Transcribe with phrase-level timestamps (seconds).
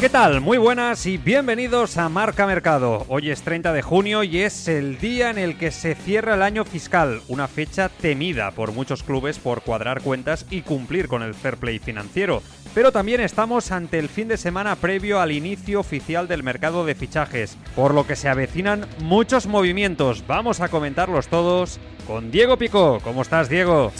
[0.00, 0.40] ¿Qué tal?
[0.40, 3.04] Muy buenas y bienvenidos a Marca Mercado.
[3.08, 6.42] Hoy es 30 de junio y es el día en el que se cierra el
[6.42, 11.34] año fiscal, una fecha temida por muchos clubes por cuadrar cuentas y cumplir con el
[11.34, 12.42] fair play financiero.
[12.74, 16.94] Pero también estamos ante el fin de semana previo al inicio oficial del mercado de
[16.94, 20.24] fichajes, por lo que se avecinan muchos movimientos.
[20.26, 23.00] Vamos a comentarlos todos con Diego Pico.
[23.04, 23.92] ¿Cómo estás, Diego?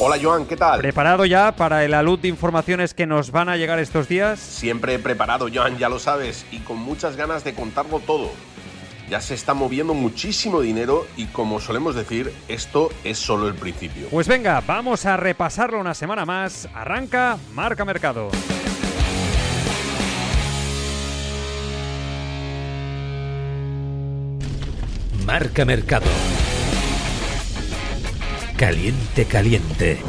[0.00, 0.78] Hola Joan, ¿qué tal?
[0.78, 4.38] ¿Preparado ya para el alud de informaciones que nos van a llegar estos días?
[4.38, 8.30] Siempre preparado, Joan, ya lo sabes, y con muchas ganas de contarlo todo.
[9.10, 14.06] Ya se está moviendo muchísimo dinero y como solemos decir, esto es solo el principio.
[14.08, 16.68] Pues venga, vamos a repasarlo una semana más.
[16.74, 18.30] Arranca Marca Mercado.
[25.26, 26.06] Marca Mercado.
[28.58, 30.00] Caliente, caliente.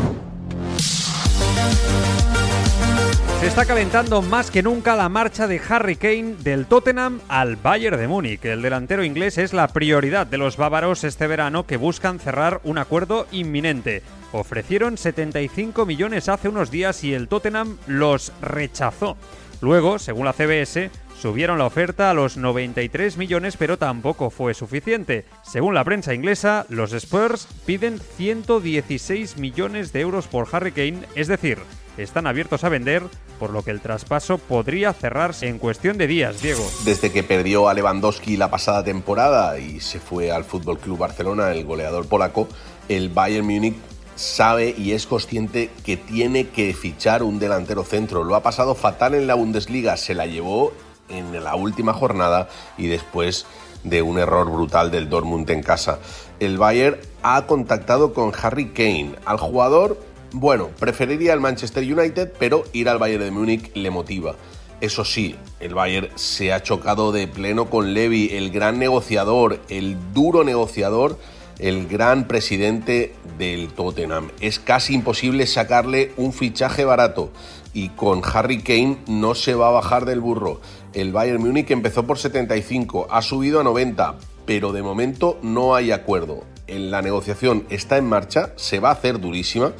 [3.39, 7.99] Se está calentando más que nunca la marcha de Harry Kane del Tottenham al Bayern
[7.99, 8.43] de Múnich.
[8.43, 12.79] El delantero inglés es la prioridad de los bávaros este verano que buscan cerrar un
[12.79, 14.01] acuerdo inminente.
[14.31, 19.15] Ofrecieron 75 millones hace unos días y el Tottenham los rechazó.
[19.61, 20.89] Luego, según la CBS,
[21.21, 25.25] Subieron la oferta a los 93 millones, pero tampoco fue suficiente.
[25.43, 31.27] Según la prensa inglesa, los Spurs piden 116 millones de euros por Harry Kane, es
[31.27, 31.57] decir,
[31.97, 33.03] están abiertos a vender,
[33.37, 36.65] por lo que el traspaso podría cerrarse en cuestión de días, Diego.
[36.85, 41.51] Desde que perdió a Lewandowski la pasada temporada y se fue al Fútbol Club Barcelona,
[41.51, 42.47] el goleador polaco,
[42.87, 43.75] el Bayern Múnich
[44.15, 48.23] sabe y es consciente que tiene que fichar un delantero centro.
[48.23, 50.71] Lo ha pasado fatal en la Bundesliga, se la llevó
[51.09, 53.45] en la última jornada y después
[53.83, 55.99] de un error brutal del Dortmund en casa.
[56.39, 59.15] El Bayern ha contactado con Harry Kane.
[59.25, 59.99] Al jugador,
[60.31, 64.35] bueno, preferiría el Manchester United, pero ir al Bayern de Múnich le motiva.
[64.81, 69.97] Eso sí, el Bayern se ha chocado de pleno con Levy, el gran negociador, el
[70.13, 71.17] duro negociador,
[71.59, 74.31] el gran presidente del Tottenham.
[74.39, 77.31] Es casi imposible sacarle un fichaje barato
[77.73, 80.61] y con Harry Kane no se va a bajar del burro.
[80.93, 85.91] El Bayern Múnich empezó por 75, ha subido a 90, pero de momento no hay
[85.91, 86.43] acuerdo.
[86.65, 89.73] En la negociación está en marcha, se va a hacer durísima,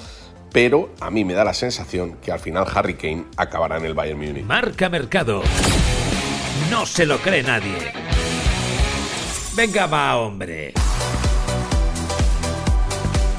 [0.51, 3.95] pero a mí me da la sensación que al final Harry Kane acabará en el
[3.95, 4.45] Bayern Múnich.
[4.45, 5.41] Marca Mercado.
[6.69, 7.91] No se lo cree nadie.
[9.55, 10.73] Venga, va, hombre.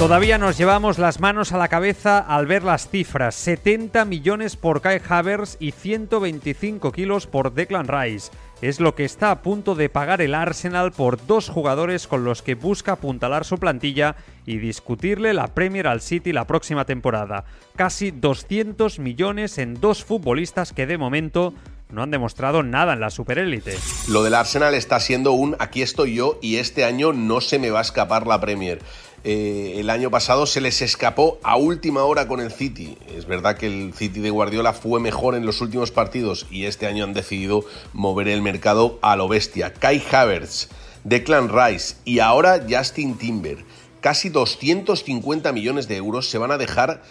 [0.00, 3.34] Todavía nos llevamos las manos a la cabeza al ver las cifras.
[3.34, 8.30] 70 millones por Kai Havers y 125 kilos por Declan Rice.
[8.62, 12.40] Es lo que está a punto de pagar el Arsenal por dos jugadores con los
[12.40, 14.16] que busca apuntalar su plantilla
[14.46, 17.44] y discutirle la Premier al City la próxima temporada.
[17.76, 21.52] Casi 200 millones en dos futbolistas que de momento
[21.92, 23.76] no han demostrado nada en la superélite.
[24.08, 27.70] Lo del Arsenal está siendo un aquí estoy yo y este año no se me
[27.70, 28.80] va a escapar la Premier.
[29.22, 32.96] Eh, el año pasado se les escapó a última hora con el City.
[33.14, 36.86] Es verdad que el City de Guardiola fue mejor en los últimos partidos y este
[36.86, 39.74] año han decidido mover el mercado a lo bestia.
[39.74, 40.68] Kai Havertz,
[41.04, 43.64] Declan Rice y ahora Justin Timber.
[44.00, 47.02] Casi 250 millones de euros se van a dejar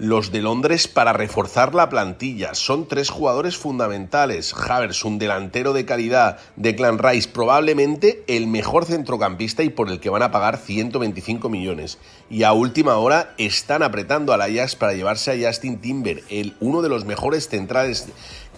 [0.00, 2.54] los de Londres para reforzar la plantilla.
[2.54, 4.54] Son tres jugadores fundamentales.
[4.54, 6.38] Havers, un delantero de calidad.
[6.56, 11.98] Declan Rice, probablemente el mejor centrocampista y por el que van a pagar 125 millones.
[12.30, 16.80] Y a última hora están apretando al Ajax para llevarse a Justin Timber, el, uno
[16.80, 18.08] de los mejores centrales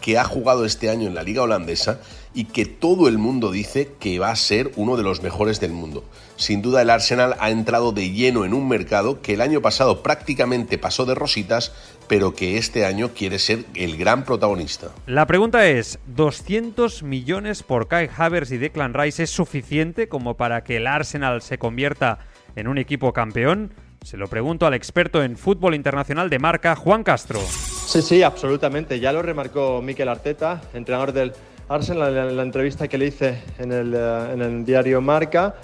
[0.03, 2.01] que ha jugado este año en la liga holandesa
[2.35, 5.73] y que todo el mundo dice que va a ser uno de los mejores del
[5.73, 6.05] mundo.
[6.37, 10.03] Sin duda el Arsenal ha entrado de lleno en un mercado que el año pasado
[10.03, 11.73] prácticamente pasó de rositas,
[12.09, 14.89] pero que este año quiere ser el gran protagonista.
[15.07, 20.65] La pregunta es, ¿200 millones por Kai Havers y Declan Rice es suficiente como para
[20.65, 22.19] que el Arsenal se convierta
[22.57, 23.73] en un equipo campeón?
[24.05, 27.41] Se lo pregunto al experto en fútbol internacional de marca, Juan Castro.
[27.41, 28.99] Sí, sí, absolutamente.
[28.99, 31.33] Ya lo remarcó Mikel Arteta, entrenador del
[31.69, 35.55] Arsenal, en la, entrevista que le hice en el, eh, diario Marca.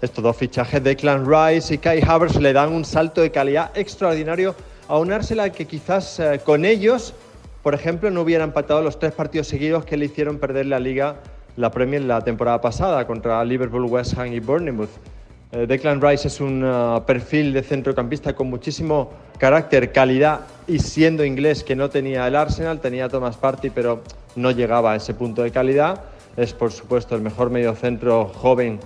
[0.00, 3.76] Estos dos fichajes de Clan Rice y Kai Havertz le dan un salto de calidad
[3.76, 4.54] extraordinario
[4.86, 7.14] a un Arsenal que quizás eh, con ellos,
[7.64, 11.16] por ejemplo, no hubiera empatado los tres partidos seguidos que le hicieron perder la Liga,
[11.56, 15.17] la Premier la temporada pasada contra Liverpool, West Ham y Bournemouth.
[15.50, 21.24] Eh, Declan Rice es un uh, perfil de centrocampista con muchísimo carácter, calidad y siendo
[21.24, 24.02] inglés que no tenía el Arsenal, tenía Thomas Partey, pero
[24.36, 26.02] no llegaba a ese punto de calidad.
[26.36, 28.78] Es por supuesto el mejor mediocentro joven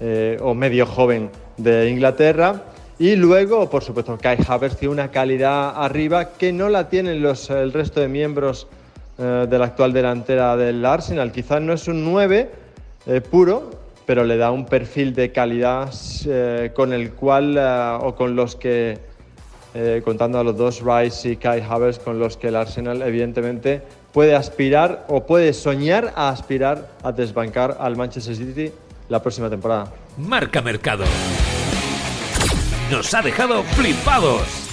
[0.00, 2.64] eh, o medio joven de Inglaterra.
[2.98, 7.48] Y luego, por supuesto, Kai Havertz tiene una calidad arriba que no la tienen los,
[7.50, 8.66] el resto de miembros
[9.16, 11.30] eh, de la actual delantera del Arsenal.
[11.30, 12.50] Quizás no es un 9
[13.06, 13.70] eh, puro,
[14.10, 15.94] pero le da un perfil de calidad
[16.26, 17.56] eh, con el cual
[18.02, 18.98] o con los que,
[20.04, 24.34] contando a los dos, Rice y Kai Havertz, con los que el Arsenal evidentemente puede
[24.34, 28.72] aspirar o puede soñar a aspirar a desbancar al Manchester City
[29.08, 29.92] la próxima temporada.
[30.18, 31.04] Marca Mercado.
[32.90, 34.69] Nos ha dejado flipados.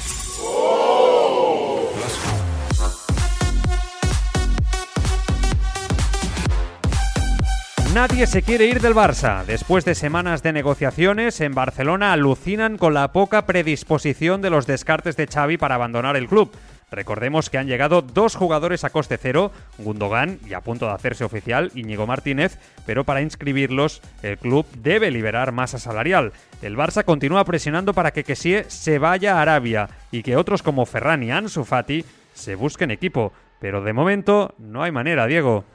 [7.98, 9.44] Nadie se quiere ir del Barça.
[9.44, 15.18] Después de semanas de negociaciones, en Barcelona alucinan con la poca predisposición de los descartes
[15.18, 16.52] de Xavi para abandonar el club.
[16.92, 21.24] Recordemos que han llegado dos jugadores a coste cero, Gundogan y a punto de hacerse
[21.24, 26.34] oficial Íñigo Martínez, pero para inscribirlos el club debe liberar masa salarial.
[26.62, 30.86] El Barça continúa presionando para que Kessie se vaya a Arabia y que otros como
[30.86, 32.06] Ferran y Ansu Fati
[32.36, 35.66] se busquen equipo, pero de momento no hay manera, Diego.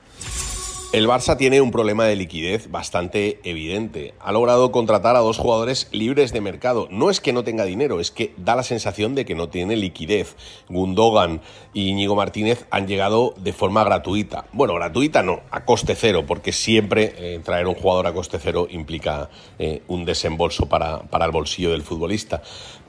[0.93, 4.13] El Barça tiene un problema de liquidez bastante evidente.
[4.21, 6.87] Ha logrado contratar a dos jugadores libres de mercado.
[6.91, 9.75] No es que no tenga dinero, es que da la sensación de que no tiene
[9.75, 10.37] liquidez.
[10.69, 11.41] Gundogan
[11.73, 14.45] y Íñigo Martínez han llegado de forma gratuita.
[14.53, 18.67] Bueno, gratuita no, a coste cero, porque siempre eh, traer un jugador a coste cero
[18.69, 22.43] implica eh, un desembolso para, para el bolsillo del futbolista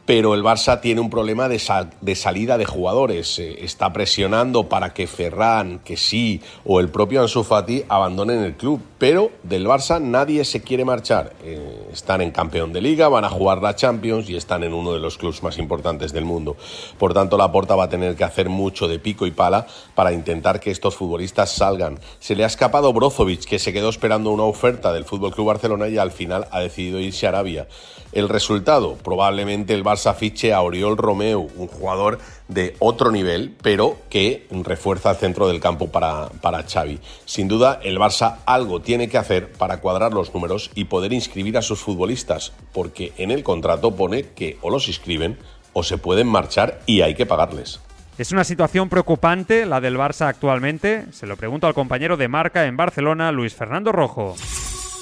[0.05, 1.61] pero el Barça tiene un problema de,
[2.01, 3.39] de salida de jugadores.
[3.39, 8.55] Eh, está presionando para que Ferran, que sí, o el propio Ansu Fati abandonen el
[8.55, 8.81] club.
[8.97, 11.33] Pero del Barça nadie se quiere marchar.
[11.43, 14.93] Eh, están en campeón de liga, van a jugar la Champions y están en uno
[14.93, 16.57] de los clubes más importantes del mundo.
[16.97, 20.11] Por tanto, la Porta va a tener que hacer mucho de pico y pala para
[20.11, 21.99] intentar que estos futbolistas salgan.
[22.19, 25.97] Se le ha escapado Brozovic, que se quedó esperando una oferta del Club Barcelona y
[25.97, 27.67] al final ha decidido irse a Arabia.
[28.11, 33.97] El resultado, probablemente el Barça fiche a Oriol Romeu, un jugador de otro nivel, pero
[34.09, 36.99] que refuerza el centro del campo para, para Xavi.
[37.25, 41.57] Sin duda, el Barça algo tiene que hacer para cuadrar los números y poder inscribir
[41.57, 45.37] a sus futbolistas, porque en el contrato pone que o los inscriben
[45.73, 47.79] o se pueden marchar y hay que pagarles.
[48.17, 51.05] Es una situación preocupante la del Barça actualmente.
[51.11, 54.35] Se lo pregunto al compañero de marca en Barcelona, Luis Fernando Rojo.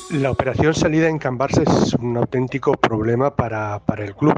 [0.10, 4.36] La operación salida en Can Barça es un auténtico problema para, para, el club,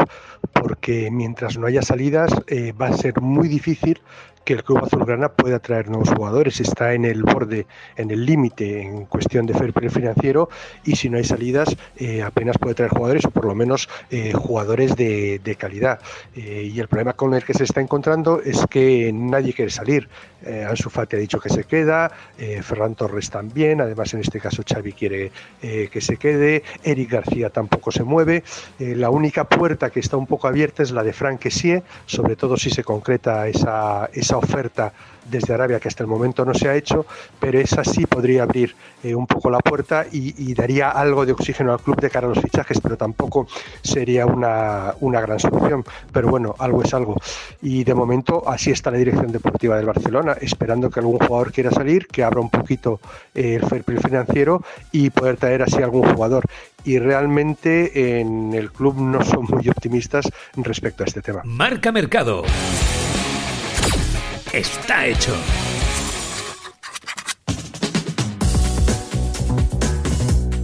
[0.51, 4.01] porque mientras no haya salidas eh, va a ser muy difícil
[4.43, 6.59] que el club azulgrana pueda traer nuevos jugadores.
[6.59, 10.49] Está en el borde, en el límite en cuestión de fair play financiero
[10.83, 14.33] y si no hay salidas eh, apenas puede traer jugadores o por lo menos eh,
[14.33, 15.99] jugadores de, de calidad.
[16.35, 20.09] Eh, y el problema con el que se está encontrando es que nadie quiere salir.
[20.43, 22.11] Ansu Fati ha dicho que se queda,
[22.63, 25.31] Ferran Torres también, además en este caso Xavi quiere
[25.61, 28.43] que se quede, Eric García tampoco se mueve.
[28.77, 32.57] la única puerta que está un poco abierta es la de Frank Kessie, sobre todo
[32.57, 34.93] si se concreta esa, esa oferta
[35.29, 37.05] desde Arabia que hasta el momento no se ha hecho,
[37.39, 41.73] pero esa sí podría abrir eh, un poco la puerta y, daría algo de oxígeno
[41.73, 43.47] al club de cara a los fichajes, pero tampoco
[43.81, 45.83] sería una, una, gran solución.
[46.11, 47.15] Pero bueno, algo es algo.
[47.61, 51.71] Y de momento así está la dirección deportiva del Barcelona, esperando que algún jugador quiera
[51.71, 52.99] salir, que abra un poquito
[53.33, 56.43] eh, el fair play financiero y poder traer así algún jugador.
[56.85, 61.41] Y realmente en el club no son muy optimistas respecto a este tema.
[61.45, 62.43] Marca Mercado
[64.53, 65.35] está hecho.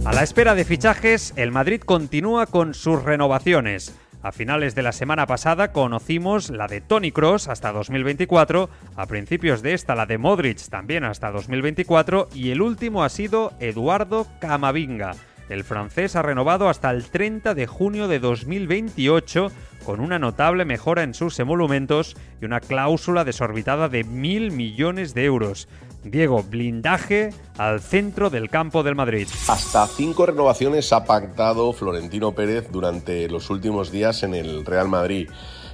[0.04, 3.94] A la espera de fichajes, el Madrid continúa con sus renovaciones.
[4.22, 9.62] A finales de la semana pasada conocimos la de Tony Cross hasta 2024, a principios
[9.62, 15.14] de esta la de Modric también hasta 2024 y el último ha sido Eduardo Camavinga.
[15.50, 19.50] El francés ha renovado hasta el 30 de junio de 2028
[19.84, 25.24] con una notable mejora en sus emolumentos y una cláusula desorbitada de mil millones de
[25.24, 25.66] euros.
[26.04, 29.26] Diego, blindaje al centro del campo del Madrid.
[29.48, 35.28] Hasta cinco renovaciones ha pactado Florentino Pérez durante los últimos días en el Real Madrid.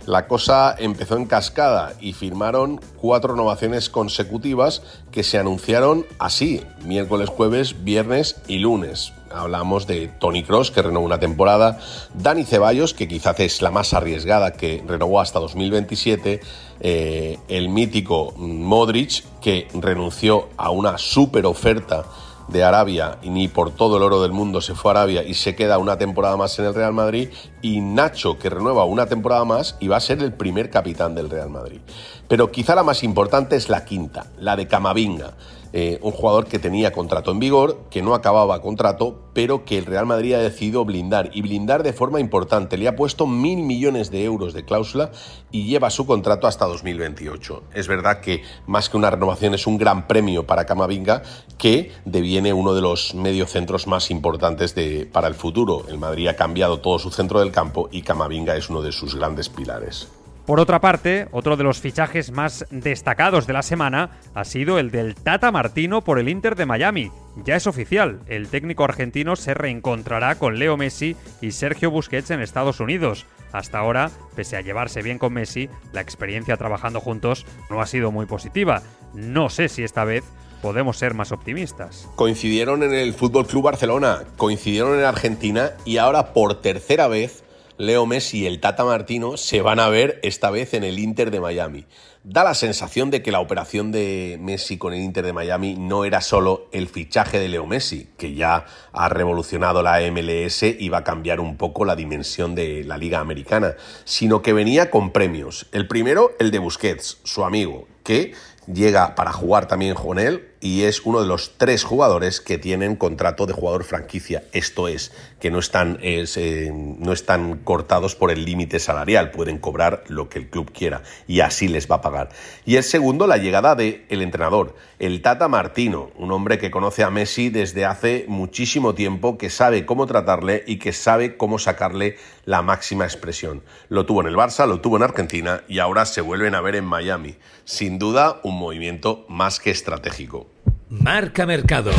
[0.07, 7.29] La cosa empezó en cascada y firmaron cuatro renovaciones consecutivas que se anunciaron así, miércoles,
[7.29, 9.13] jueves, viernes y lunes.
[9.37, 11.79] Hablamos de Tony Cross, que renovó una temporada,
[12.15, 16.41] Dani Ceballos, que quizás es la más arriesgada, que renovó hasta 2027,
[16.81, 22.05] eh, el mítico Modric, que renunció a una super oferta
[22.49, 25.35] de Arabia y ni por todo el oro del mundo se fue a Arabia y
[25.35, 27.31] se queda una temporada más en el Real Madrid,
[27.67, 31.29] y Nacho que renueva una temporada más y va a ser el primer capitán del
[31.29, 31.81] Real Madrid.
[32.29, 35.35] Pero quizá la más importante es la quinta, la de Camavinga.
[35.73, 39.85] Eh, un jugador que tenía contrato en vigor, que no acababa contrato, pero que el
[39.85, 42.79] Real Madrid ha decidido blindar y blindar de forma importante.
[42.79, 45.11] Le ha puesto mil millones de euros de cláusula
[45.51, 47.65] y lleva su contrato hasta 2028.
[47.75, 51.23] Es verdad que más que una renovación es un gran premio para Camavinga
[51.59, 55.85] que deviene uno de los mediocentros más importantes de, para el futuro.
[55.89, 59.15] El Madrid ha cambiado todo su centro del campo y Camavinga es uno de sus
[59.15, 60.09] grandes pilares.
[60.45, 64.91] Por otra parte, otro de los fichajes más destacados de la semana ha sido el
[64.91, 67.11] del Tata Martino por el Inter de Miami.
[67.45, 72.43] Ya es oficial, el técnico argentino se reencontrará con Leo Messi y Sergio Busquets en
[72.43, 73.25] Estados Unidos.
[73.53, 78.13] Hasta ahora, pese a llevarse bien con Messi, la experiencia trabajando juntos no ha sido
[78.13, 78.83] muy positiva.
[79.15, 80.25] No sé si esta vez
[80.61, 82.09] podemos ser más optimistas.
[82.17, 87.43] Coincidieron en el Fútbol Club Barcelona, coincidieron en Argentina y ahora por tercera vez
[87.79, 91.31] Leo Messi y el Tata Martino se van a ver esta vez en el Inter
[91.31, 91.85] de Miami.
[92.25, 96.07] Da la sensación de que la operación de Messi con el Inter de Miami no
[96.07, 100.99] era solo el fichaje de Leo Messi, que ya ha revolucionado la MLS y va
[100.99, 105.67] a cambiar un poco la dimensión de la Liga Americana, sino que venía con premios.
[105.73, 108.33] El primero, el de Busquets, su amigo, que
[108.73, 112.97] llega para jugar también con él y es uno de los tres jugadores que tienen
[112.97, 114.43] contrato de jugador franquicia.
[114.53, 120.03] Esto es, que no están, eh, no están cortados por el límite salarial, pueden cobrar
[120.09, 122.31] lo que el club quiera y así les va a pagar.
[122.65, 127.05] Y el segundo, la llegada del el entrenador, el Tata Martino, un hombre que conoce
[127.05, 132.17] a Messi desde hace muchísimo tiempo, que sabe cómo tratarle y que sabe cómo sacarle
[132.45, 133.63] la máxima expresión.
[133.89, 136.75] Lo tuvo en el Barça, lo tuvo en Argentina y ahora se vuelven a ver
[136.75, 137.37] en Miami.
[137.65, 140.56] Sin duda, un movimiento más que estratégico.
[140.89, 141.91] Marca Mercado.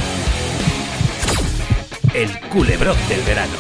[2.13, 3.51] El culebrón del verano.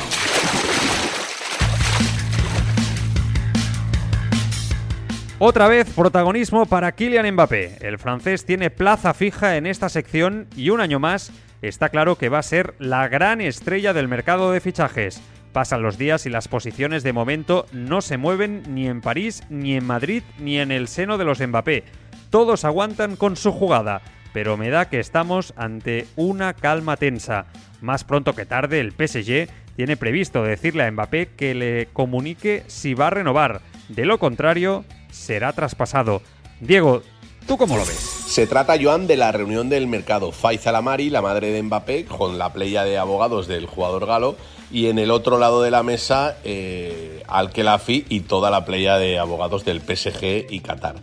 [5.39, 7.77] Otra vez protagonismo para Kylian Mbappé.
[7.81, 12.29] El francés tiene plaza fija en esta sección y un año más está claro que
[12.29, 15.21] va a ser la gran estrella del mercado de fichajes.
[15.51, 19.75] Pasan los días y las posiciones de momento no se mueven ni en París, ni
[19.75, 21.83] en Madrid, ni en el seno de los Mbappé.
[22.29, 24.01] Todos aguantan con su jugada
[24.37, 27.47] pero me da que estamos ante una calma tensa.
[27.81, 32.93] Más pronto que tarde, el PSG tiene previsto decirle a Mbappé que le comunique si
[32.93, 33.61] va a renovar.
[33.89, 36.21] De lo contrario, será traspasado.
[36.59, 37.01] Diego,
[37.47, 37.97] ¿tú cómo lo ves?
[38.27, 40.31] Se trata, Joan, de la reunión del mercado.
[40.31, 44.37] Faisal Amari, la madre de Mbappé, con la playa de abogados del jugador galo,
[44.69, 49.17] y en el otro lado de la mesa, eh, Al-Khelafi y toda la playa de
[49.17, 50.97] abogados del PSG y Qatar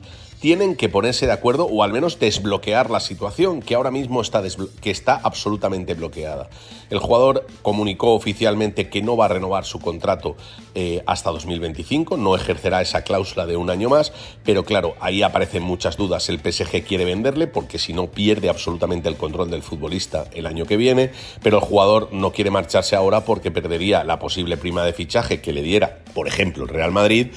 [0.45, 4.43] tienen que ponerse de acuerdo o al menos desbloquear la situación que ahora mismo está,
[4.83, 6.51] que está absolutamente bloqueada.
[6.91, 10.37] El jugador comunicó oficialmente que no va a renovar su contrato
[10.75, 14.13] eh, hasta 2025, no ejercerá esa cláusula de un año más,
[14.45, 16.29] pero claro, ahí aparecen muchas dudas.
[16.29, 20.67] El PSG quiere venderle porque si no pierde absolutamente el control del futbolista el año
[20.67, 21.11] que viene,
[21.43, 25.55] pero el jugador no quiere marcharse ahora porque perdería la posible prima de fichaje que
[25.55, 27.29] le diera, por ejemplo, el Real Madrid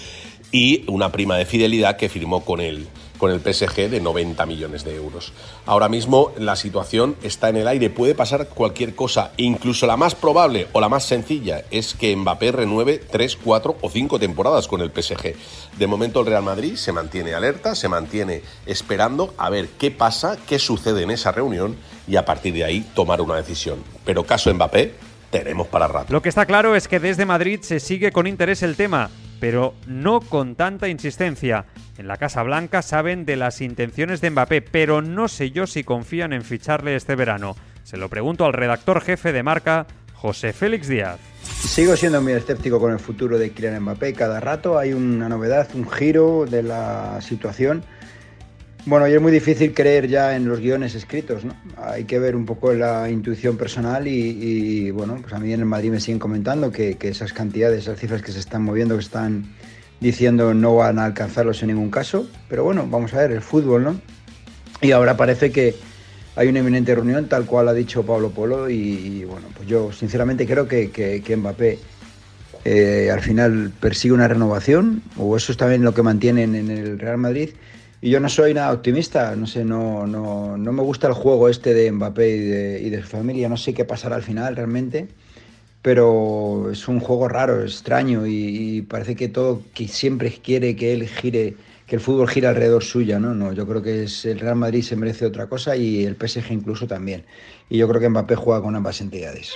[0.51, 2.88] y una prima de fidelidad que firmó con el,
[3.18, 5.34] con el PSG de 90 millones de euros.
[5.66, 10.16] Ahora mismo la situación está en el aire, puede pasar cualquier cosa, incluso la más
[10.16, 14.82] probable o la más sencilla es que Mbappé renueve 3, 4 o 5 temporadas con
[14.82, 15.36] el PSG.
[15.77, 20.38] De momento el Real Madrid se mantiene alerta, se mantiene esperando a ver qué pasa,
[20.48, 21.75] qué sucede en esa reunión
[22.08, 23.84] y a partir de ahí tomar una decisión.
[24.06, 24.94] Pero caso Mbappé,
[25.30, 26.13] tenemos para rato.
[26.13, 29.74] Lo que está claro es que desde Madrid se sigue con interés el tema pero
[29.88, 31.65] no con tanta insistencia.
[31.98, 35.84] En la Casa Blanca saben de las intenciones de Mbappé, pero no sé yo si
[35.84, 37.56] confían en ficharle este verano.
[37.84, 41.20] Se lo pregunto al redactor jefe de marca, José Félix Díaz.
[41.44, 44.13] Sigo siendo muy escéptico con el futuro de Kylian Mbappé.
[44.13, 47.84] Cada rato hay una novedad, un giro de la situación
[48.88, 51.53] bueno, y es muy difícil creer ya en los guiones escritos, ¿no?
[51.75, 55.65] Hay que ver un poco la intuición personal y, bueno, pues a mí en el
[55.65, 59.53] Madrid me siguen comentando que, esas cantidades, esas cifras que se están moviendo, que están
[60.00, 63.84] diciendo no van a alcanzarlos en ningún caso, pero bueno, vamos a ver, el fútbol,
[63.84, 64.00] ¿no?
[64.82, 65.75] Y ahora parece que
[66.38, 70.46] hay una eminente reunión, tal cual ha dicho Pablo Polo, y, bueno, pues yo sinceramente
[70.48, 71.77] creo que, que, Mbappé
[72.63, 76.98] eh, al final persigue una renovación, o eso es también lo que mantienen en el
[76.98, 77.50] Real Madrid,
[78.08, 81.50] y yo no soy nada optimista, no sé, no, no, no me gusta el juego
[81.50, 84.56] este de Mbappé y de, y de, su familia, no sé qué pasará al final
[84.56, 85.10] realmente,
[85.82, 91.06] pero es un juego raro, extraño y, parece que todo, que siempre quiere que él
[91.06, 93.36] gire, que el fútbol gira alrededor suya, ¿no?
[93.36, 96.54] No, yo creo que es, el Real Madrid se merece otra cosa y el PSG
[96.54, 97.26] incluso también.
[97.70, 99.52] Y yo creo que Mbappé juega con ambas entidades.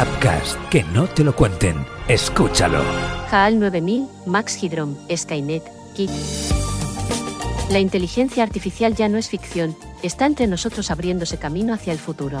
[0.00, 1.74] Upcast, que no te lo cuenten,
[2.06, 2.84] escúchalo.
[3.32, 5.64] HAL 9000, Max Hydrom, Skynet,
[5.96, 6.61] Kit.
[7.72, 12.38] La inteligencia artificial ya no es ficción, está entre nosotros abriéndose camino hacia el futuro.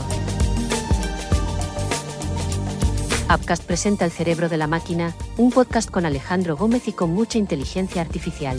[3.34, 7.38] Upcast presenta El cerebro de la máquina, un podcast con Alejandro Gómez y con mucha
[7.38, 8.58] inteligencia artificial.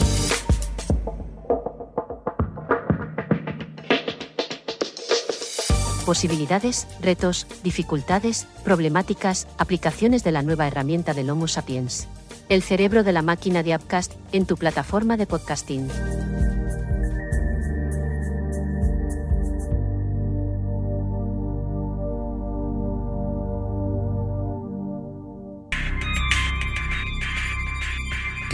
[6.04, 12.08] Posibilidades, retos, dificultades, problemáticas, aplicaciones de la nueva herramienta del Homo sapiens.
[12.48, 15.88] El cerebro de la máquina de Upcast en tu plataforma de podcasting.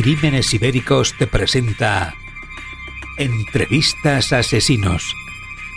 [0.02, 2.14] Crímenes Ibéricos te presenta
[3.18, 5.14] Entrevistas a Asesinos,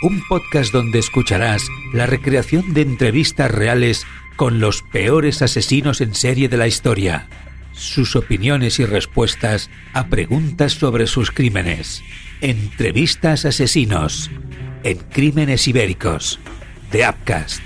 [0.02, 6.48] un podcast donde escucharás la recreación de entrevistas reales con los peores asesinos en serie
[6.48, 7.28] de la historia,
[7.72, 12.02] sus opiniones y respuestas a preguntas sobre sus crímenes.
[12.40, 14.30] Entrevistas a Asesinos
[14.84, 16.40] en Crímenes Ibéricos
[16.90, 17.60] de Upcast.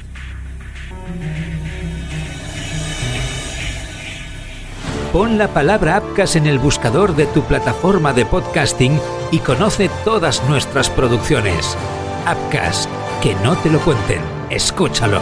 [5.18, 9.00] Pon la palabra Apcas en el buscador de tu plataforma de podcasting
[9.32, 11.76] y conoce todas nuestras producciones.
[12.24, 12.88] Apcas,
[13.20, 15.20] que no te lo cuenten, escúchalo.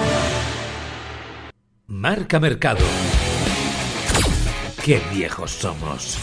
[1.87, 2.85] Marca Mercado.
[4.85, 6.19] Qué viejos somos.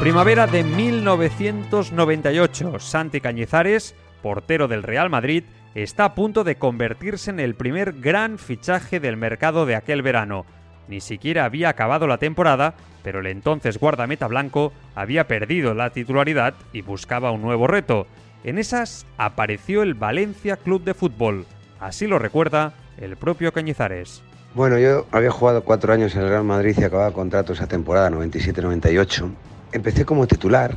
[0.00, 2.78] Primavera de 1998.
[2.78, 8.38] Santi Cañizares, portero del Real Madrid, está a punto de convertirse en el primer gran
[8.38, 10.44] fichaje del mercado de aquel verano.
[10.88, 16.54] Ni siquiera había acabado la temporada, pero el entonces guardameta blanco había perdido la titularidad
[16.72, 18.06] y buscaba un nuevo reto.
[18.42, 21.46] En esas apareció el Valencia Club de Fútbol.
[21.78, 24.22] Así lo recuerda el propio Cañizares.
[24.54, 28.10] Bueno, yo había jugado cuatro años en el Real Madrid y acababa contrato esa temporada,
[28.10, 29.30] 97-98.
[29.72, 30.74] Empecé como titular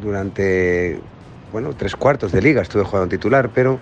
[0.00, 1.00] durante,
[1.52, 3.80] bueno, tres cuartos de liga estuve jugando titular, pero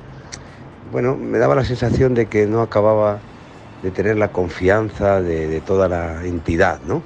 [0.92, 3.18] bueno, me daba la sensación de que no acababa
[3.82, 7.02] de tener la confianza de, toda la entidad, ¿no?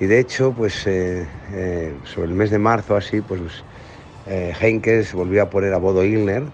[0.00, 3.40] Y de hecho, pues eh, eh, sobre el mes de marzo así, pues
[4.26, 6.44] eh, Henkes volvió a poner a Bodo Ilner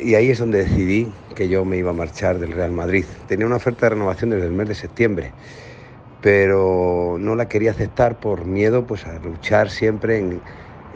[0.00, 3.04] y ahí es donde decidí que yo me iba a marchar del Real Madrid.
[3.26, 5.32] Tenía una oferta de renovación desde el mes de septiembre,
[6.20, 10.42] pero no la quería aceptar por miedo pues, a luchar siempre en,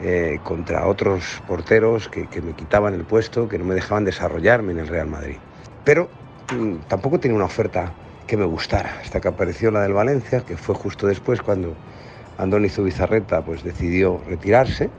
[0.05, 4.79] eh, contra otros porteros que, me quitaban el puesto, que no me dejaban desarrollarme en
[4.79, 5.37] el Real Madrid.
[5.85, 6.09] Pero
[6.53, 7.93] mm, tampoco tenía una oferta
[8.27, 11.73] que me gustara, hasta que apareció la del Valencia, que fue justo después cuando
[12.37, 14.89] Andoni Zubizarreta pues, decidió retirarse.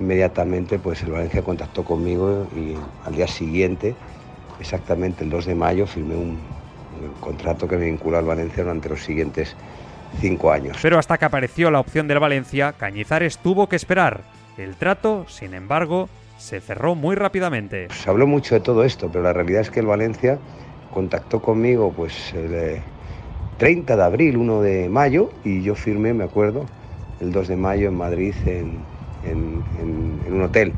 [0.00, 2.74] Inmediatamente pues, el Valencia contactó conmigo y
[3.06, 3.94] al día siguiente,
[4.58, 6.40] exactamente el 2 de mayo, firmé un,
[7.00, 9.54] un contrato que me vinculó al Valencia durante los siguientes
[10.20, 10.78] cinco años.
[10.82, 14.22] Pero hasta que apareció la opción del Valencia, Cañizares tuvo que esperar.
[14.56, 17.88] El trato, sin embargo, se cerró muy rápidamente.
[17.90, 20.38] Se habló mucho de todo esto, pero la realidad es que el Valencia
[20.92, 22.80] contactó conmigo pues el
[23.58, 26.66] 30 de abril, 1 de mayo, y yo firmé, me acuerdo,
[27.20, 28.80] el 2 de mayo en Madrid en,
[29.24, 30.72] en un hotel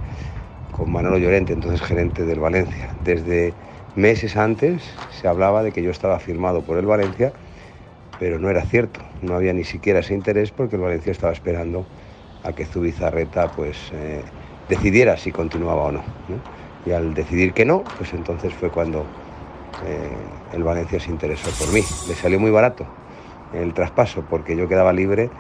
[0.76, 2.90] con Manolo Llorente, entonces gerente del Valencia.
[3.04, 3.54] Desde
[3.96, 7.32] meses antes se hablaba de que yo estaba firmado por el Valencia
[8.18, 11.86] pero no era cierto, no había ni siquiera ese interés porque el Valencia estaba esperando
[12.42, 14.22] a que Zubizarreta pues eh,
[14.68, 16.02] decidiera si continuaba o no,
[16.86, 19.06] Y al decidir que no, pues entonces fue cuando
[19.86, 20.08] eh,
[20.52, 21.80] el Valencia se interesó por mí.
[22.08, 22.86] Le salió muy barato
[23.52, 25.30] el traspaso porque yo quedaba libre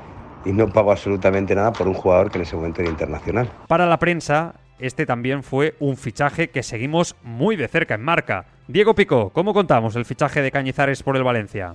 [0.44, 3.48] y no pago absolutamente nada por un jugador que en ese momento era internacional.
[3.68, 8.46] Para la prensa, este también fue un fichaje que seguimos muy de cerca en marca.
[8.68, 11.74] Diego Pico, ¿cómo contamos el fichaje de Cañizares por el Valencia?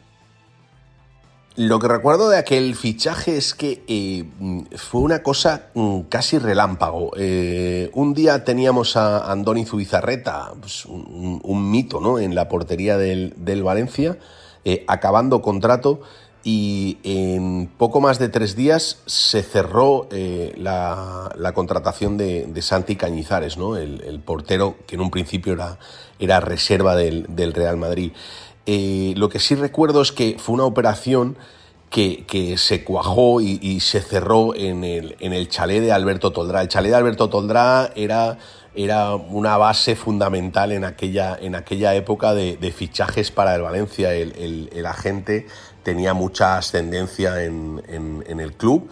[1.56, 4.24] Lo que recuerdo de aquel fichaje es que eh,
[4.78, 7.12] fue una cosa mm, casi relámpago.
[7.18, 12.20] Eh, un día teníamos a Andoni Zubizarreta, pues, un, mito ¿no?
[12.20, 14.18] en la portería del, Valencia,
[14.64, 16.02] eh, acabando contrato
[16.44, 20.08] y en poco más de tres días se cerró
[20.56, 23.76] la, contratación de, Santi Cañizares, ¿no?
[23.76, 25.78] el, portero que en un principio era,
[26.20, 28.14] era reserva del, del Real Madrid.
[28.66, 31.38] Eh, lo que sí recuerdo es que fue una operación
[31.90, 36.62] que, se cuajó y, se cerró en el, en el chalet de Alberto Toldrá.
[36.62, 38.38] El chalet de Alberto Toldrá era
[38.76, 44.14] era una base fundamental en aquella, en aquella época de, fichajes para el Valencia.
[44.14, 45.48] El, agente
[45.84, 47.82] tenía mucha ascendencia en,
[48.28, 48.90] el club.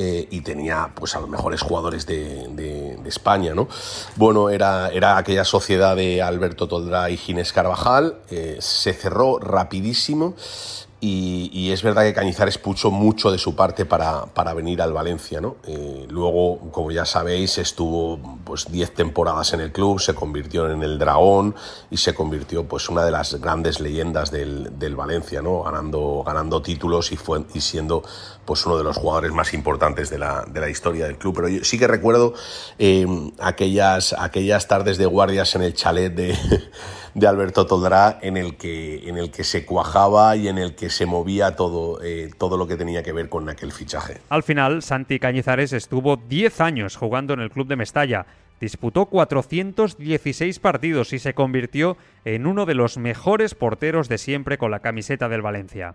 [0.00, 3.66] Eh, y tenía pues a los mejores jugadores de, España, ¿no?
[4.14, 10.36] Bueno, era, era aquella sociedad de Alberto Toldrá y Ginés Carvajal, eh, se cerró rapidísimo
[11.00, 15.40] y, es verdad que Cañizares puso mucho de su parte para, para venir al Valencia.
[15.40, 15.56] ¿no?
[15.64, 20.82] Eh, luego, como ya sabéis, estuvo pues 10 temporadas en el club, se convirtió en
[20.82, 21.54] el dragón
[21.90, 25.62] y se convirtió pues una de las grandes leyendas del, del Valencia, ¿no?
[25.62, 28.02] ganando, ganando títulos y, fue, y siendo
[28.44, 31.34] pues uno de los jugadores más importantes de la, de la historia del club.
[31.36, 32.34] Pero yo sí que recuerdo
[32.78, 33.06] eh,
[33.38, 36.36] aquellas, aquellas tardes de guardias en el chalet de
[37.18, 40.90] de Alberto Toldrá en el que, en el que se cuajaba y en el que
[40.90, 44.18] se movía todo, eh, todo lo que tenía que ver con aquel fichaje.
[44.28, 48.26] Al final, Santi Cañizares estuvo 10 años jugando en el club de Mestalla.
[48.60, 54.70] Disputó 416 partidos y se convirtió en uno de los mejores porteros de siempre con
[54.70, 55.92] la camiseta del Valencia.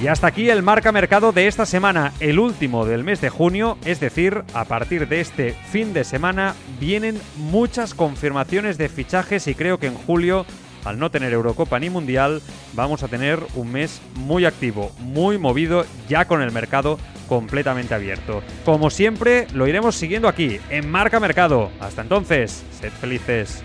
[0.00, 3.78] Y hasta aquí el marca mercado de esta semana, el último del mes de junio,
[3.86, 9.54] es decir, a partir de este fin de semana vienen muchas confirmaciones de fichajes y
[9.54, 10.44] creo que en julio,
[10.84, 12.42] al no tener Eurocopa ni Mundial,
[12.74, 18.42] vamos a tener un mes muy activo, muy movido, ya con el mercado completamente abierto.
[18.66, 21.70] Como siempre, lo iremos siguiendo aquí, en Marca Mercado.
[21.80, 23.62] Hasta entonces, sed felices.